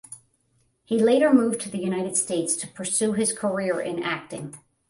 He 0.83 0.97
later 0.97 1.31
moved 1.31 1.61
to 1.61 1.69
the 1.69 1.77
United 1.77 2.17
States 2.17 2.55
to 2.55 2.67
pursue 2.67 3.13
his 3.13 3.37
career 3.37 3.79
in 3.79 4.01
acting. 4.01 4.55